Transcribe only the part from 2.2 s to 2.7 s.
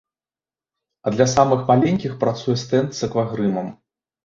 працуе